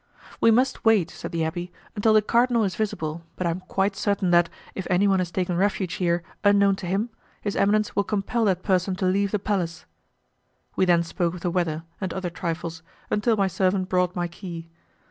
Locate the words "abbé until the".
1.41-2.23